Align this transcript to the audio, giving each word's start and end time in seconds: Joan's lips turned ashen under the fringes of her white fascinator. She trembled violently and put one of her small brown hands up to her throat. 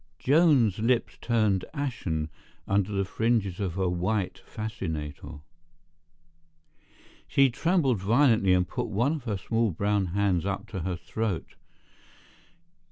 Joan's 0.17 0.79
lips 0.79 1.15
turned 1.21 1.63
ashen 1.75 2.31
under 2.67 2.91
the 2.91 3.05
fringes 3.05 3.59
of 3.59 3.75
her 3.75 3.87
white 3.87 4.39
fascinator. 4.39 5.41
She 7.27 7.51
trembled 7.51 7.99
violently 7.99 8.55
and 8.55 8.67
put 8.67 8.87
one 8.87 9.11
of 9.13 9.25
her 9.25 9.37
small 9.37 9.69
brown 9.69 10.07
hands 10.07 10.43
up 10.43 10.65
to 10.69 10.79
her 10.79 10.95
throat. 10.95 11.53